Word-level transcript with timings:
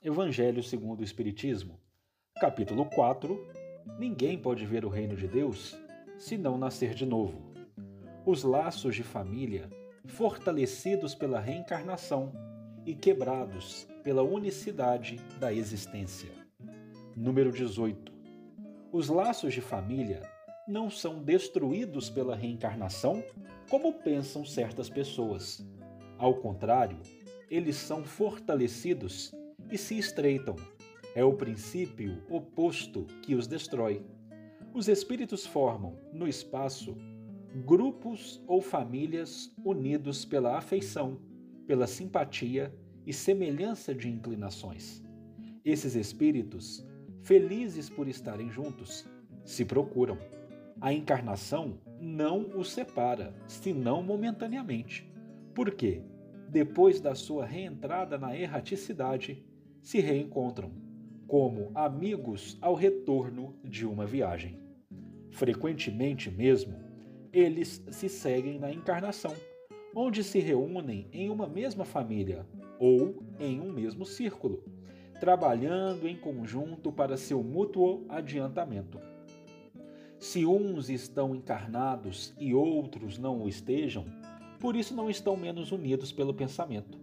Evangelho 0.00 0.62
segundo 0.62 1.00
o 1.00 1.02
Espiritismo, 1.02 1.76
capítulo 2.38 2.84
4. 2.84 3.36
Ninguém 3.98 4.38
pode 4.38 4.64
ver 4.64 4.84
o 4.84 4.88
reino 4.88 5.16
de 5.16 5.26
Deus 5.26 5.76
se 6.16 6.38
não 6.38 6.56
nascer 6.56 6.94
de 6.94 7.04
novo. 7.04 7.52
Os 8.24 8.44
laços 8.44 8.94
de 8.94 9.02
família, 9.02 9.68
fortalecidos 10.06 11.16
pela 11.16 11.40
reencarnação 11.40 12.32
e 12.86 12.94
quebrados 12.94 13.88
pela 14.04 14.22
unicidade 14.22 15.16
da 15.40 15.52
existência. 15.52 16.30
Número 17.16 17.50
18. 17.50 18.12
Os 18.92 19.08
laços 19.08 19.52
de 19.52 19.60
família 19.60 20.22
não 20.68 20.88
são 20.88 21.24
destruídos 21.24 22.08
pela 22.08 22.36
reencarnação, 22.36 23.20
como 23.68 23.92
pensam 23.94 24.44
certas 24.44 24.88
pessoas. 24.88 25.66
Ao 26.16 26.34
contrário, 26.34 27.00
eles 27.50 27.74
são 27.74 28.04
fortalecidos 28.04 29.32
e 29.70 29.76
se 29.76 29.98
estreitam. 29.98 30.56
É 31.14 31.24
o 31.24 31.34
princípio 31.34 32.22
oposto 32.28 33.04
que 33.22 33.34
os 33.34 33.46
destrói. 33.46 34.02
Os 34.72 34.88
espíritos 34.88 35.46
formam, 35.46 35.98
no 36.12 36.28
espaço, 36.28 36.96
grupos 37.64 38.42
ou 38.46 38.60
famílias 38.60 39.52
unidos 39.64 40.24
pela 40.24 40.56
afeição, 40.56 41.18
pela 41.66 41.86
simpatia 41.86 42.74
e 43.06 43.12
semelhança 43.12 43.94
de 43.94 44.08
inclinações. 44.08 45.02
Esses 45.64 45.94
espíritos, 45.94 46.86
felizes 47.22 47.90
por 47.90 48.06
estarem 48.06 48.50
juntos, 48.50 49.06
se 49.44 49.64
procuram. 49.64 50.18
A 50.80 50.92
encarnação 50.92 51.80
não 52.00 52.56
os 52.56 52.70
separa, 52.70 53.34
senão 53.46 54.02
momentaneamente. 54.02 55.10
Por 55.54 55.72
quê? 55.72 56.02
Depois 56.48 57.00
da 57.00 57.14
sua 57.14 57.44
reentrada 57.44 58.16
na 58.16 58.36
erraticidade, 58.36 59.44
se 59.82 60.00
reencontram, 60.00 60.70
como 61.26 61.70
amigos 61.74 62.56
ao 62.60 62.74
retorno 62.74 63.54
de 63.62 63.86
uma 63.86 64.06
viagem. 64.06 64.58
Frequentemente 65.30 66.30
mesmo, 66.30 66.74
eles 67.32 67.84
se 67.90 68.08
seguem 68.08 68.58
na 68.58 68.72
encarnação, 68.72 69.34
onde 69.94 70.24
se 70.24 70.38
reúnem 70.38 71.06
em 71.12 71.28
uma 71.30 71.46
mesma 71.46 71.84
família 71.84 72.46
ou 72.78 73.22
em 73.38 73.60
um 73.60 73.72
mesmo 73.72 74.04
círculo, 74.04 74.64
trabalhando 75.20 76.08
em 76.08 76.16
conjunto 76.16 76.90
para 76.90 77.16
seu 77.16 77.42
mútuo 77.42 78.04
adiantamento. 78.08 78.98
Se 80.18 80.44
uns 80.44 80.88
estão 80.90 81.34
encarnados 81.34 82.34
e 82.38 82.54
outros 82.54 83.18
não 83.18 83.42
o 83.42 83.48
estejam, 83.48 84.04
por 84.58 84.74
isso 84.74 84.94
não 84.94 85.08
estão 85.08 85.36
menos 85.36 85.70
unidos 85.70 86.10
pelo 86.10 86.34
pensamento. 86.34 86.98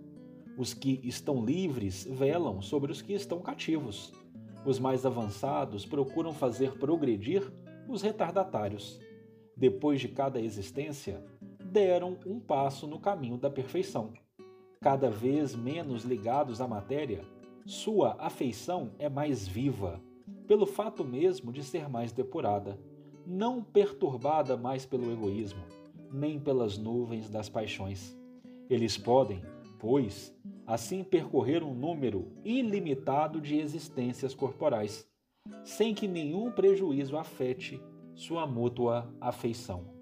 Os 0.57 0.73
que 0.73 1.01
estão 1.03 1.43
livres 1.43 2.07
velam 2.09 2.61
sobre 2.61 2.91
os 2.91 3.01
que 3.01 3.13
estão 3.13 3.41
cativos. 3.41 4.13
Os 4.65 4.79
mais 4.79 5.05
avançados 5.05 5.85
procuram 5.85 6.33
fazer 6.33 6.77
progredir 6.77 7.43
os 7.87 8.01
retardatários. 8.01 8.99
Depois 9.55 9.99
de 9.99 10.07
cada 10.07 10.39
existência, 10.39 11.23
deram 11.63 12.17
um 12.25 12.39
passo 12.39 12.87
no 12.87 12.99
caminho 12.99 13.37
da 13.37 13.49
perfeição. 13.49 14.13
Cada 14.81 15.09
vez 15.09 15.55
menos 15.55 16.03
ligados 16.03 16.61
à 16.61 16.67
matéria, 16.67 17.25
sua 17.65 18.15
afeição 18.19 18.91
é 18.97 19.09
mais 19.09 19.47
viva, 19.47 19.99
pelo 20.47 20.65
fato 20.65 21.03
mesmo 21.03 21.51
de 21.51 21.63
ser 21.63 21.89
mais 21.89 22.11
depurada, 22.11 22.79
não 23.25 23.63
perturbada 23.63 24.55
mais 24.55 24.85
pelo 24.85 25.11
egoísmo, 25.11 25.63
nem 26.11 26.39
pelas 26.39 26.77
nuvens 26.77 27.29
das 27.29 27.49
paixões. 27.49 28.15
Eles 28.69 28.97
podem, 28.97 29.41
pois, 29.79 30.35
assim 30.65 31.03
percorrer 31.03 31.63
um 31.63 31.73
número 31.73 32.31
ilimitado 32.43 33.39
de 33.39 33.57
existências 33.57 34.33
corporais, 34.33 35.07
sem 35.63 35.93
que 35.93 36.07
nenhum 36.07 36.51
prejuízo 36.51 37.17
afete 37.17 37.81
sua 38.13 38.47
mútua 38.47 39.13
afeição. 39.19 39.93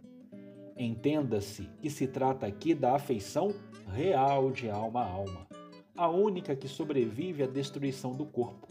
Entenda-se 0.77 1.69
que 1.81 1.89
se 1.89 2.07
trata 2.07 2.45
aqui 2.45 2.73
da 2.73 2.95
afeição 2.95 3.53
real 3.93 4.51
de 4.51 4.69
alma 4.69 5.01
a 5.01 5.11
alma, 5.11 5.47
a 5.95 6.09
única 6.09 6.55
que 6.55 6.67
sobrevive 6.67 7.43
à 7.43 7.47
destruição 7.47 8.15
do 8.15 8.25
corpo, 8.25 8.67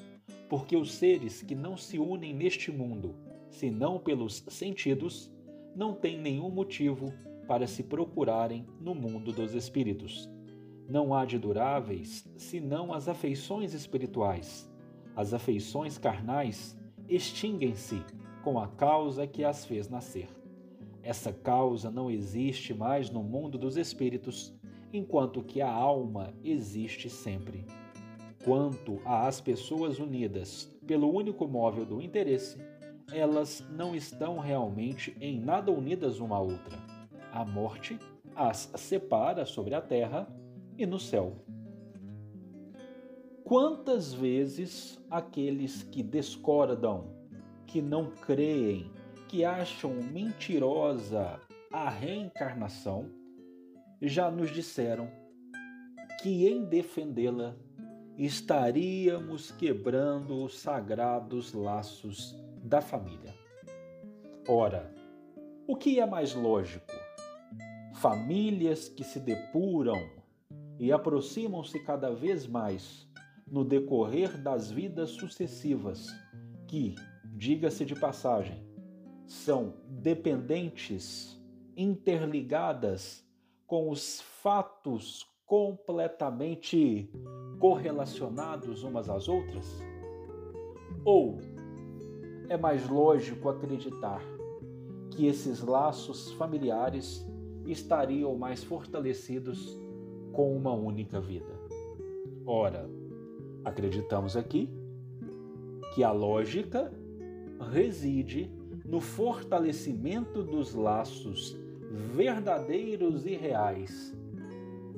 porque 0.49 0.77
os 0.77 0.93
seres 0.93 1.43
que 1.43 1.55
não 1.55 1.77
se 1.77 1.99
unem 1.99 2.35
neste 2.35 2.73
mundo, 2.73 3.15
senão 3.49 3.99
pelos 3.99 4.45
sentidos, 4.49 5.31
não 5.75 5.95
têm 5.95 6.19
nenhum 6.19 6.51
motivo 6.51 7.13
para 7.47 7.67
se 7.67 7.83
procurarem 7.83 8.67
no 8.81 8.95
mundo 8.95 9.33
dos 9.33 9.55
espíritos. 9.55 10.29
Não 10.93 11.15
há 11.15 11.25
de 11.25 11.39
duráveis 11.39 12.23
senão 12.37 12.93
as 12.93 13.09
afeições 13.09 13.73
espirituais. 13.73 14.71
As 15.17 15.33
afeições 15.33 15.97
carnais 15.97 16.79
extinguem-se 17.09 18.03
com 18.45 18.59
a 18.59 18.69
causa 18.69 19.27
que 19.27 19.43
as 19.43 19.65
fez 19.65 19.89
nascer. 19.89 20.29
Essa 21.03 21.33
causa 21.33 21.91
não 21.91 22.11
existe 22.11 22.75
mais 22.75 23.09
no 23.09 23.23
mundo 23.23 23.57
dos 23.57 23.79
espíritos, 23.79 24.55
enquanto 24.93 25.43
que 25.43 25.63
a 25.63 25.73
alma 25.73 26.35
existe 26.45 27.09
sempre. 27.09 27.65
Quanto 28.45 29.01
às 29.07 29.41
pessoas 29.41 29.99
unidas 29.99 30.71
pelo 30.87 31.11
único 31.11 31.49
móvel 31.49 31.87
do 31.87 32.03
interesse, 32.03 32.59
elas 33.11 33.65
não 33.71 33.95
estão 33.95 34.39
realmente 34.39 35.17
em 35.23 35.41
nada 35.41 35.73
unidas 35.73 36.21
uma 36.21 36.37
à 36.37 36.41
outra. 36.41 36.79
A 37.33 37.47
morte 37.47 37.99
as 38.37 38.71
separa 38.77 39.47
sobre 39.47 39.75
a 39.75 39.81
terra 39.81 40.29
e 40.79 40.87
no 40.87 40.99
céu. 40.99 41.37
Quantas 43.45 44.13
vezes 44.15 44.99
aqueles 45.11 45.83
que 45.83 46.03
discordam, 46.03 47.13
que 47.67 47.83
não 47.83 48.11
creem, 48.11 48.91
que 49.29 49.45
acham 49.45 49.95
mentirosa 49.95 51.41
a 51.71 51.89
reencarnação, 51.89 53.11
já 54.01 54.31
nos 54.31 54.51
disseram 54.51 55.11
que 56.23 56.47
em 56.49 56.65
defendê-la 56.65 57.57
estaríamos 58.17 59.51
quebrando 59.51 60.45
os 60.45 60.59
sagrados 60.59 61.53
laços 61.53 62.37
da 62.63 62.81
família. 62.81 63.35
Ora, 64.47 64.93
o 65.67 65.77
que 65.77 65.99
é 65.99 66.07
mais 66.07 66.35
lógico? 66.35 66.93
Famílias 67.95 68.89
que 68.89 69.05
se 69.05 69.19
depuram 69.19 70.22
e 70.83 70.91
aproximam-se 70.91 71.79
cada 71.79 72.11
vez 72.13 72.45
mais 72.45 73.09
no 73.47 73.65
decorrer 73.65 74.37
das 74.43 74.69
vidas 74.69 75.11
sucessivas, 75.11 76.09
que, 76.67 76.97
diga-se 77.37 77.85
de 77.85 77.95
passagem, 77.95 78.67
são 79.25 79.75
dependentes, 79.87 81.41
interligadas 81.77 83.25
com 83.65 83.91
os 83.91 84.21
fatos 84.43 85.25
completamente 85.47 87.09
correlacionados 87.61 88.83
umas 88.83 89.09
às 89.09 89.29
outras? 89.29 89.65
Ou 91.05 91.39
é 92.49 92.57
mais 92.57 92.89
lógico 92.89 93.49
acreditar 93.49 94.21
que 95.13 95.27
esses 95.27 95.63
laços 95.63 96.33
familiares 96.33 97.25
estariam 97.69 98.35
mais 98.35 98.65
fortalecidos 98.65 99.81
com 100.33 100.57
uma 100.57 100.73
única 100.73 101.21
vida. 101.21 101.53
Ora, 102.47 102.89
acreditamos 103.65 104.37
aqui 104.37 104.69
que 105.95 106.03
a 106.03 106.11
lógica 106.11 106.93
reside 107.71 108.51
no 108.85 109.01
fortalecimento 109.01 110.43
dos 110.43 110.75
laços 110.75 111.57
verdadeiros 112.15 113.27
e 113.27 113.35
reais 113.35 114.17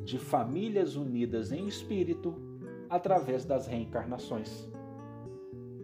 de 0.05 0.19
famílias 0.19 0.97
unidas 0.97 1.51
em 1.53 1.67
espírito 1.67 2.35
através 2.89 3.45
das 3.45 3.67
reencarnações. 3.67 4.69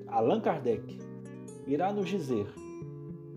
Allan 0.06 0.40
Kardec 0.40 0.98
irá 1.66 1.92
nos 1.92 2.08
dizer 2.08 2.46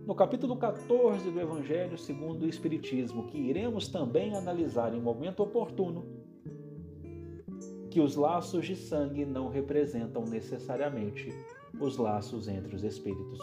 no 0.05 0.13
capítulo 0.13 0.57
14 0.57 1.31
do 1.31 1.39
Evangelho 1.39 1.97
segundo 1.97 2.43
o 2.43 2.49
Espiritismo, 2.49 3.25
que 3.27 3.37
iremos 3.37 3.87
também 3.87 4.35
analisar 4.35 4.93
em 4.93 4.99
momento 4.99 5.41
oportuno, 5.41 6.05
que 7.89 8.01
os 8.01 8.17
laços 8.17 8.65
de 8.65 8.75
sangue 8.75 9.25
não 9.25 9.47
representam 9.47 10.25
necessariamente 10.25 11.29
os 11.79 11.97
laços 11.97 12.49
entre 12.49 12.75
os 12.75 12.83
espíritos. 12.83 13.39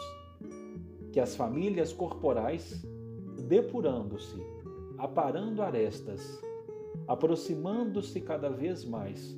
Que 1.11 1.19
as 1.19 1.35
famílias 1.35 1.91
corporais, 1.91 2.85
depurando-se, 3.47 4.39
aparando 4.99 5.63
arestas, 5.63 6.39
aproximando-se 7.07 8.21
cada 8.21 8.49
vez 8.49 8.85
mais 8.85 9.35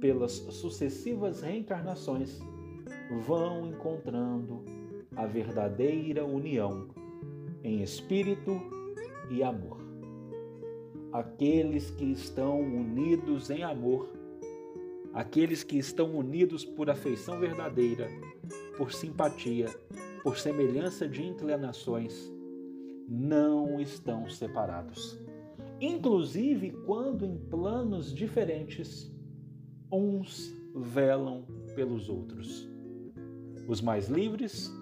pelas 0.00 0.32
sucessivas 0.32 1.42
reencarnações, 1.42 2.40
vão 3.26 3.66
encontrando 3.66 4.64
a 5.16 5.26
verdadeira 5.26 6.24
união 6.24 6.88
em 7.62 7.82
espírito 7.82 8.60
e 9.30 9.42
amor. 9.42 9.78
Aqueles 11.12 11.90
que 11.90 12.04
estão 12.04 12.60
unidos 12.60 13.50
em 13.50 13.62
amor 13.62 14.08
aqueles 15.14 15.62
que 15.62 15.78
estão 15.78 16.12
unidos 16.16 16.64
por 16.64 16.90
afeição 16.90 17.38
verdadeira, 17.38 18.08
por 18.76 18.92
simpatia, 18.92 19.68
por 20.24 20.36
semelhança 20.36 21.08
de 21.08 21.22
inclinações, 21.22 22.32
não 23.08 23.80
estão 23.80 24.28
separados. 24.28 25.16
Inclusive 25.80 26.72
quando 26.84 27.24
em 27.24 27.36
planos 27.36 28.12
diferentes, 28.12 29.12
uns 29.90 30.52
velam 30.74 31.46
pelos 31.76 32.08
outros. 32.08 32.68
Os 33.68 33.80
mais 33.80 34.08
livres 34.08 34.72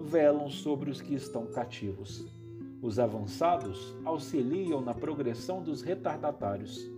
velam 0.00 0.50
sobre 0.50 0.90
os 0.90 1.00
que 1.00 1.14
estão 1.14 1.46
cativos. 1.46 2.26
Os 2.82 2.98
avançados 2.98 3.94
auxiliam 4.04 4.80
na 4.80 4.94
progressão 4.94 5.62
dos 5.62 5.82
retardatários. 5.82 6.90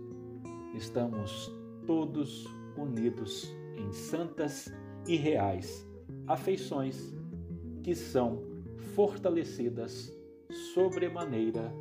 Estamos 0.73 1.51
todos 1.85 2.47
unidos 2.77 3.53
em 3.77 3.91
santas 3.91 4.73
e 5.07 5.15
reais 5.15 5.85
afeições 6.27 7.13
que 7.83 7.93
são 7.93 8.41
fortalecidas 8.95 10.11
sobremaneira 10.73 11.73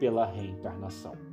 pela 0.00 0.24
reencarnação. 0.24 1.31